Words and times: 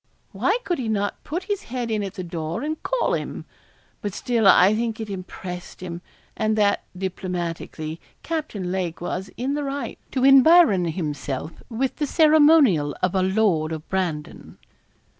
Why 0.31 0.57
could 0.63 0.79
he 0.79 0.87
not 0.87 1.23
put 1.23 1.43
his 1.43 1.65
head 1.65 1.91
in 1.91 2.01
at 2.01 2.15
the 2.15 2.23
door 2.23 2.63
and 2.63 2.81
call 2.81 3.13
him? 3.13 3.45
But 4.01 4.15
still 4.15 4.47
I 4.47 4.73
think 4.73 4.99
it 4.99 5.11
impressed 5.11 5.79
him, 5.83 6.01
and 6.35 6.57
that, 6.57 6.85
diplomatically, 6.97 8.01
Captain 8.23 8.71
Lake 8.71 8.99
was 8.99 9.29
in 9.37 9.53
the 9.53 9.63
right 9.63 9.99
to 10.13 10.23
environ 10.25 10.85
himself 10.85 11.61
with 11.69 11.97
the 11.97 12.07
ceremonial 12.07 12.97
of 13.03 13.13
a 13.13 13.21
lord 13.21 13.71
of 13.71 13.87
Brandon. 13.89 14.57